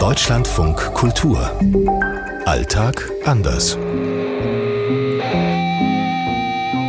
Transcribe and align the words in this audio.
Deutschlandfunk 0.00 0.94
Kultur. 0.94 1.38
Alltag 2.46 3.10
anders. 3.26 3.76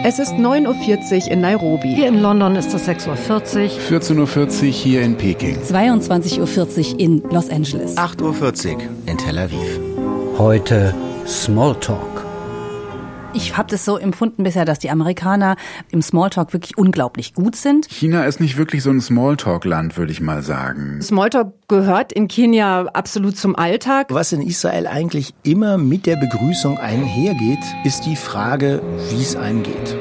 Es 0.05 0.17
ist 0.17 0.31
9.40 0.35 1.25
Uhr 1.25 1.31
in 1.31 1.41
Nairobi. 1.41 1.93
Hier 1.93 2.07
in 2.07 2.21
London 2.21 2.55
ist 2.55 2.73
es 2.73 2.87
6.40 2.87 3.09
Uhr. 3.09 3.99
14.40 3.99 4.63
Uhr 4.63 4.71
hier 4.71 5.01
in 5.01 5.17
Peking. 5.17 5.57
22.40 5.59 6.93
Uhr 6.93 6.99
in 7.01 7.21
Los 7.31 7.49
Angeles. 7.49 7.97
8.40 7.97 8.75
Uhr 8.75 8.81
in 9.07 9.17
Tel 9.17 9.37
Aviv. 9.37 9.79
Heute 10.37 10.95
Smalltalk. 11.27 12.20
Ich 13.33 13.57
habe 13.57 13.69
das 13.69 13.85
so 13.85 13.97
empfunden 13.97 14.43
bisher, 14.43 14.65
dass 14.65 14.79
die 14.79 14.89
Amerikaner 14.89 15.55
im 15.89 16.01
Smalltalk 16.01 16.51
wirklich 16.51 16.77
unglaublich 16.77 17.33
gut 17.33 17.55
sind. 17.55 17.87
China 17.89 18.25
ist 18.25 18.41
nicht 18.41 18.57
wirklich 18.57 18.83
so 18.83 18.89
ein 18.89 18.99
Smalltalk-Land, 18.99 19.97
würde 19.97 20.11
ich 20.11 20.19
mal 20.19 20.43
sagen. 20.43 21.01
Smalltalk 21.01 21.53
gehört 21.69 22.11
in 22.11 22.27
Kenia 22.27 22.87
absolut 22.87 23.37
zum 23.37 23.55
Alltag. 23.55 24.07
Was 24.09 24.33
in 24.33 24.41
Israel 24.41 24.85
eigentlich 24.85 25.33
immer 25.43 25.77
mit 25.77 26.05
der 26.07 26.17
Begrüßung 26.17 26.77
einhergeht, 26.77 27.63
ist 27.85 28.05
die 28.05 28.17
Frage, 28.17 28.81
wie 29.09 29.21
es 29.21 29.37
einem 29.37 29.63
geht. 29.63 29.95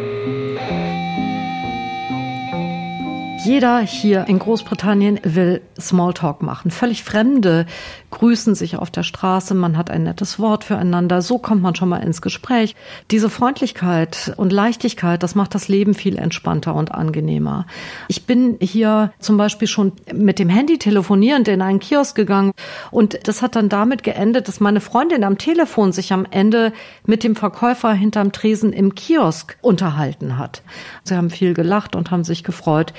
Jeder 3.43 3.79
hier 3.79 4.27
in 4.29 4.39
Großbritannien 4.39 5.19
will 5.23 5.63
Smalltalk 5.81 6.43
machen. 6.43 6.71
Völlig 6.71 7.03
Fremde 7.03 7.65
grüßen 8.11 8.55
sich 8.55 8.77
auf 8.77 8.91
der 8.91 9.03
Straße, 9.03 9.55
man 9.55 9.79
hat 9.79 9.91
ein 9.91 10.03
nettes 10.03 10.39
Wort 10.39 10.65
füreinander, 10.65 11.23
so 11.23 11.39
kommt 11.39 11.63
man 11.63 11.75
schon 11.75 11.89
mal 11.89 12.03
ins 12.03 12.21
Gespräch. 12.21 12.77
Diese 13.11 13.31
Freundlichkeit 13.31 14.35
und 14.37 14.53
Leichtigkeit, 14.53 15.23
das 15.23 15.35
macht 15.35 15.55
das 15.55 15.69
Leben 15.69 15.95
viel 15.95 16.19
entspannter 16.19 16.75
und 16.75 16.93
angenehmer. 16.93 17.67
Ich 18.09 18.27
bin 18.27 18.59
hier 18.61 19.13
zum 19.21 19.39
Beispiel 19.39 19.69
schon 19.69 19.93
mit 20.13 20.39
dem 20.39 20.51
Handy 20.51 20.77
telefonierend 20.77 21.49
in 21.49 21.63
einen 21.63 21.81
Kiosk 21.81 22.15
gegangen 22.15 22.53
und 22.91 23.27
das 23.27 23.41
hat 23.41 23.57
dann 23.57 23.71
damit 23.71 24.03
geendet, 24.03 24.49
dass 24.49 24.61
meine 24.61 24.83
Freundin 24.83 25.25
am 25.25 25.39
Telefon 25.39 25.93
sich 25.93 26.13
am 26.13 26.27
Ende 26.31 26.75
mit 27.07 27.25
dem 27.25 27.37
Verkäufer 27.37 27.95
hinterm 27.95 28.33
Tresen 28.33 28.75
im 28.75 28.95
Kiosk 28.95 29.57
unterhalten 29.63 30.37
hat. 30.37 30.61
Sie 31.05 31.17
haben 31.17 31.31
viel 31.31 31.55
gelacht 31.55 31.97
und 31.97 32.11
haben 32.11 32.25
sich 32.25 32.45
gefreut, 32.45 32.93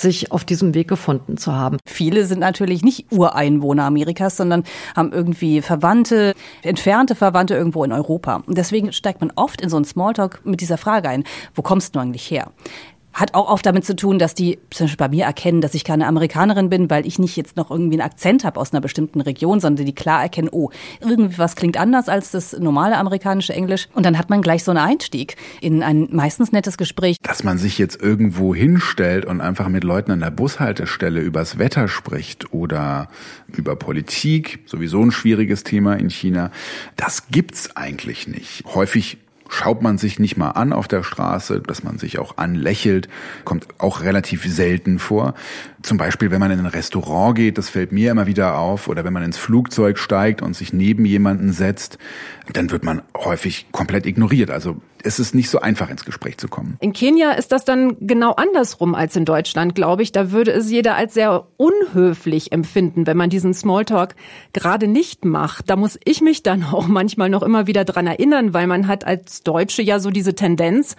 sich 0.00 0.32
auf 0.32 0.44
diesem 0.44 0.74
Weg 0.74 0.88
gefunden 0.88 1.36
zu 1.36 1.52
haben. 1.52 1.78
Viele 1.86 2.24
sind 2.26 2.38
natürlich 2.38 2.82
nicht 2.82 3.12
Ureinwohner 3.12 3.84
Amerikas, 3.84 4.36
sondern 4.36 4.64
haben 4.94 5.12
irgendwie 5.12 5.60
Verwandte, 5.60 6.34
entfernte 6.62 7.14
Verwandte 7.14 7.54
irgendwo 7.54 7.84
in 7.84 7.92
Europa. 7.92 8.42
Und 8.46 8.56
deswegen 8.58 8.92
steigt 8.92 9.20
man 9.20 9.32
oft 9.34 9.60
in 9.60 9.68
so 9.68 9.76
einen 9.76 9.84
Smalltalk 9.84 10.40
mit 10.44 10.60
dieser 10.60 10.78
Frage 10.78 11.08
ein, 11.08 11.24
wo 11.54 11.62
kommst 11.62 11.94
du 11.94 11.98
eigentlich 11.98 12.30
her? 12.30 12.50
Hat 13.18 13.34
auch 13.34 13.48
oft 13.48 13.66
damit 13.66 13.84
zu 13.84 13.96
tun, 13.96 14.20
dass 14.20 14.36
die 14.36 14.60
zum 14.70 14.86
Beispiel 14.86 14.96
bei 14.96 15.08
mir 15.08 15.24
erkennen, 15.24 15.60
dass 15.60 15.74
ich 15.74 15.82
keine 15.82 16.06
Amerikanerin 16.06 16.70
bin, 16.70 16.88
weil 16.88 17.04
ich 17.04 17.18
nicht 17.18 17.36
jetzt 17.36 17.56
noch 17.56 17.68
irgendwie 17.68 18.00
einen 18.00 18.08
Akzent 18.08 18.44
habe 18.44 18.60
aus 18.60 18.72
einer 18.72 18.80
bestimmten 18.80 19.20
Region, 19.20 19.58
sondern 19.58 19.86
die 19.86 19.92
klar 19.92 20.22
erkennen, 20.22 20.48
oh, 20.52 20.70
irgendwie 21.00 21.36
was 21.36 21.56
klingt 21.56 21.76
anders 21.76 22.08
als 22.08 22.30
das 22.30 22.52
normale 22.52 22.96
amerikanische 22.96 23.52
Englisch. 23.52 23.88
Und 23.92 24.06
dann 24.06 24.16
hat 24.18 24.30
man 24.30 24.40
gleich 24.40 24.62
so 24.62 24.70
einen 24.70 24.78
Einstieg 24.78 25.34
in 25.60 25.82
ein 25.82 26.06
meistens 26.12 26.52
nettes 26.52 26.78
Gespräch. 26.78 27.16
Dass 27.20 27.42
man 27.42 27.58
sich 27.58 27.76
jetzt 27.76 28.00
irgendwo 28.00 28.54
hinstellt 28.54 29.24
und 29.24 29.40
einfach 29.40 29.68
mit 29.68 29.82
Leuten 29.82 30.12
an 30.12 30.20
der 30.20 30.30
Bushaltestelle 30.30 31.20
übers 31.20 31.58
Wetter 31.58 31.88
spricht 31.88 32.52
oder 32.52 33.08
über 33.48 33.74
Politik, 33.74 34.60
sowieso 34.66 35.02
ein 35.02 35.10
schwieriges 35.10 35.64
Thema 35.64 35.94
in 35.94 36.08
China, 36.08 36.52
das 36.94 37.26
gibt's 37.32 37.74
eigentlich 37.74 38.28
nicht. 38.28 38.62
Häufig 38.74 39.18
schaut 39.48 39.82
man 39.82 39.98
sich 39.98 40.18
nicht 40.18 40.36
mal 40.36 40.50
an 40.50 40.72
auf 40.72 40.86
der 40.88 41.02
Straße, 41.02 41.60
dass 41.60 41.82
man 41.82 41.98
sich 41.98 42.18
auch 42.18 42.36
anlächelt, 42.36 43.08
kommt 43.44 43.66
auch 43.78 44.02
relativ 44.02 44.44
selten 44.44 44.98
vor. 44.98 45.34
Zum 45.82 45.96
Beispiel, 45.96 46.30
wenn 46.30 46.40
man 46.40 46.50
in 46.50 46.60
ein 46.60 46.66
Restaurant 46.66 47.36
geht, 47.36 47.58
das 47.58 47.70
fällt 47.70 47.90
mir 47.90 48.10
immer 48.10 48.26
wieder 48.26 48.58
auf, 48.58 48.88
oder 48.88 49.04
wenn 49.04 49.12
man 49.12 49.22
ins 49.22 49.38
Flugzeug 49.38 49.98
steigt 49.98 50.42
und 50.42 50.54
sich 50.54 50.72
neben 50.72 51.04
jemanden 51.04 51.52
setzt, 51.52 51.98
dann 52.52 52.70
wird 52.70 52.84
man 52.84 53.02
häufig 53.16 53.66
komplett 53.72 54.06
ignoriert. 54.06 54.50
Also 54.50 54.80
es 55.08 55.18
ist 55.18 55.34
nicht 55.34 55.48
so 55.48 55.60
einfach, 55.60 55.88
ins 55.88 56.04
Gespräch 56.04 56.36
zu 56.36 56.48
kommen. 56.48 56.76
In 56.80 56.92
Kenia 56.92 57.32
ist 57.32 57.50
das 57.50 57.64
dann 57.64 57.96
genau 58.06 58.32
andersrum 58.32 58.94
als 58.94 59.16
in 59.16 59.24
Deutschland, 59.24 59.74
glaube 59.74 60.02
ich. 60.02 60.12
Da 60.12 60.32
würde 60.32 60.52
es 60.52 60.70
jeder 60.70 60.96
als 60.96 61.14
sehr 61.14 61.46
unhöflich 61.56 62.52
empfinden, 62.52 63.06
wenn 63.06 63.16
man 63.16 63.30
diesen 63.30 63.54
Smalltalk 63.54 64.14
gerade 64.52 64.86
nicht 64.86 65.24
macht. 65.24 65.70
Da 65.70 65.76
muss 65.76 65.98
ich 66.04 66.20
mich 66.20 66.42
dann 66.42 66.62
auch 66.62 66.86
manchmal 66.86 67.30
noch 67.30 67.42
immer 67.42 67.66
wieder 67.66 67.86
dran 67.86 68.06
erinnern, 68.06 68.52
weil 68.52 68.66
man 68.66 68.86
hat 68.86 69.06
als 69.06 69.42
Deutsche 69.42 69.80
ja 69.80 69.98
so 69.98 70.10
diese 70.10 70.34
Tendenz, 70.34 70.94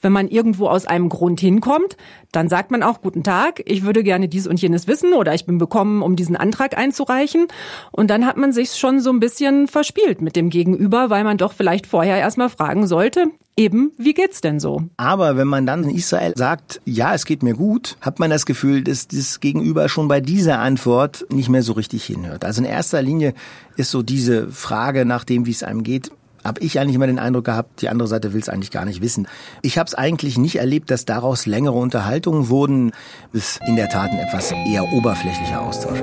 wenn 0.00 0.12
man 0.12 0.28
irgendwo 0.28 0.66
aus 0.68 0.86
einem 0.86 1.08
Grund 1.08 1.40
hinkommt, 1.40 1.98
dann 2.32 2.48
sagt 2.48 2.70
man 2.70 2.82
auch 2.82 3.02
Guten 3.02 3.22
Tag, 3.22 3.62
ich 3.66 3.84
würde 3.84 4.02
gerne 4.02 4.28
dies 4.28 4.46
und 4.46 4.60
jenes 4.60 4.86
wissen 4.86 5.12
oder 5.12 5.34
ich 5.34 5.44
bin 5.44 5.58
bekommen, 5.58 6.02
um 6.02 6.16
diesen 6.16 6.36
Antrag 6.36 6.78
einzureichen. 6.78 7.48
Und 7.92 8.08
dann 8.08 8.24
hat 8.26 8.36
man 8.36 8.52
sich 8.52 8.72
schon 8.72 9.00
so 9.00 9.10
ein 9.10 9.20
bisschen 9.20 9.68
verspielt 9.68 10.22
mit 10.22 10.36
dem 10.36 10.48
Gegenüber, 10.48 11.10
weil 11.10 11.24
man 11.24 11.36
doch 11.36 11.52
vielleicht 11.52 11.86
vorher 11.86 12.16
erstmal 12.18 12.48
fragen 12.48 12.86
sollte, 12.86 13.26
eben, 13.56 13.92
wie 13.98 14.14
geht's 14.14 14.40
denn 14.40 14.60
so? 14.60 14.82
Aber 14.96 15.36
wenn 15.36 15.48
man 15.48 15.66
dann 15.66 15.84
in 15.84 15.90
Israel 15.90 16.32
sagt, 16.36 16.80
ja, 16.84 17.14
es 17.14 17.26
geht 17.26 17.42
mir 17.42 17.54
gut, 17.54 17.96
hat 18.00 18.18
man 18.18 18.30
das 18.30 18.46
Gefühl, 18.46 18.82
dass 18.82 19.08
das 19.08 19.40
Gegenüber 19.40 19.88
schon 19.88 20.08
bei 20.08 20.20
dieser 20.20 20.60
Antwort 20.60 21.26
nicht 21.30 21.48
mehr 21.48 21.62
so 21.62 21.72
richtig 21.72 22.04
hinhört. 22.04 22.44
Also 22.44 22.62
in 22.62 22.68
erster 22.68 23.02
Linie 23.02 23.34
ist 23.76 23.90
so 23.90 24.02
diese 24.02 24.50
Frage 24.50 25.04
nach 25.04 25.24
dem, 25.24 25.46
wie 25.46 25.50
es 25.50 25.62
einem 25.62 25.82
geht, 25.82 26.10
habe 26.44 26.60
ich 26.62 26.78
eigentlich 26.78 26.94
immer 26.94 27.06
den 27.06 27.18
Eindruck 27.18 27.44
gehabt, 27.44 27.82
die 27.82 27.88
andere 27.88 28.08
Seite 28.08 28.32
will 28.32 28.40
es 28.40 28.48
eigentlich 28.48 28.70
gar 28.70 28.84
nicht 28.84 29.02
wissen. 29.02 29.28
Ich 29.62 29.78
habe 29.78 29.88
es 29.88 29.94
eigentlich 29.94 30.38
nicht 30.38 30.56
erlebt, 30.56 30.90
dass 30.90 31.04
daraus 31.04 31.46
längere 31.46 31.76
Unterhaltungen 31.76 32.48
wurden. 32.48 32.92
Ist 33.32 33.60
in 33.66 33.76
der 33.76 33.88
Tat 33.88 34.10
ein 34.10 34.18
etwas 34.18 34.52
eher 34.52 34.90
oberflächlicher 34.92 35.60
Austausch. 35.60 36.02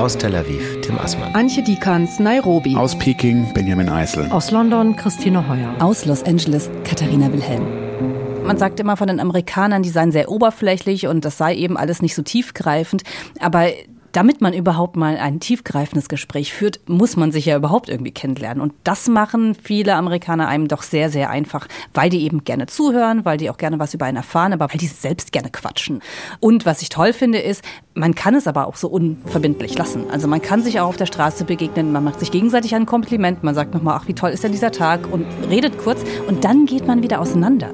Aus 0.00 0.16
Tel 0.16 0.34
Aviv, 0.34 0.80
Tim 0.80 0.98
Assmann. 0.98 1.34
Antje 1.34 1.62
Dikans, 1.62 2.18
Nairobi. 2.18 2.74
Aus 2.74 2.98
Peking, 2.98 3.52
Benjamin 3.52 3.90
Eisel. 3.90 4.32
Aus 4.32 4.50
London, 4.50 4.96
Christine 4.96 5.46
Heuer. 5.46 5.74
Aus 5.78 6.06
Los 6.06 6.22
Angeles, 6.22 6.70
Katharina 6.84 7.30
Wilhelm. 7.30 7.66
Man 8.46 8.56
sagt 8.56 8.80
immer 8.80 8.96
von 8.96 9.08
den 9.08 9.20
Amerikanern, 9.20 9.82
die 9.82 9.90
seien 9.90 10.10
sehr 10.10 10.30
oberflächlich 10.30 11.06
und 11.06 11.26
das 11.26 11.36
sei 11.36 11.54
eben 11.54 11.76
alles 11.76 12.00
nicht 12.00 12.14
so 12.14 12.22
tiefgreifend. 12.22 13.02
Aber 13.40 13.66
damit 14.12 14.40
man 14.40 14.52
überhaupt 14.52 14.96
mal 14.96 15.16
ein 15.16 15.40
tiefgreifendes 15.40 16.08
Gespräch 16.08 16.52
führt, 16.52 16.80
muss 16.88 17.16
man 17.16 17.32
sich 17.32 17.46
ja 17.46 17.56
überhaupt 17.56 17.88
irgendwie 17.88 18.12
kennenlernen. 18.12 18.62
Und 18.62 18.72
das 18.84 19.08
machen 19.08 19.54
viele 19.54 19.94
Amerikaner 19.94 20.48
einem 20.48 20.68
doch 20.68 20.82
sehr, 20.82 21.10
sehr 21.10 21.30
einfach, 21.30 21.68
weil 21.94 22.10
die 22.10 22.22
eben 22.22 22.44
gerne 22.44 22.66
zuhören, 22.66 23.24
weil 23.24 23.36
die 23.36 23.50
auch 23.50 23.56
gerne 23.56 23.78
was 23.78 23.94
über 23.94 24.06
einen 24.06 24.16
erfahren, 24.16 24.52
aber 24.52 24.68
weil 24.70 24.78
die 24.78 24.86
selbst 24.86 25.32
gerne 25.32 25.50
quatschen. 25.50 26.00
Und 26.40 26.66
was 26.66 26.82
ich 26.82 26.88
toll 26.88 27.12
finde, 27.12 27.38
ist, 27.38 27.64
man 27.94 28.14
kann 28.14 28.34
es 28.34 28.46
aber 28.46 28.66
auch 28.66 28.76
so 28.76 28.88
unverbindlich 28.88 29.76
lassen. 29.76 30.10
Also 30.10 30.28
man 30.28 30.42
kann 30.42 30.62
sich 30.62 30.80
auch 30.80 30.88
auf 30.88 30.96
der 30.96 31.06
Straße 31.06 31.44
begegnen, 31.44 31.92
man 31.92 32.04
macht 32.04 32.20
sich 32.20 32.30
gegenseitig 32.30 32.74
ein 32.74 32.86
Kompliment, 32.86 33.42
man 33.42 33.54
sagt 33.54 33.74
nochmal, 33.74 33.98
ach, 34.00 34.08
wie 34.08 34.14
toll 34.14 34.30
ist 34.30 34.44
denn 34.44 34.52
dieser 34.52 34.72
Tag 34.72 35.10
und 35.10 35.26
redet 35.48 35.78
kurz 35.78 36.00
und 36.26 36.44
dann 36.44 36.66
geht 36.66 36.86
man 36.86 37.02
wieder 37.02 37.20
auseinander. 37.20 37.70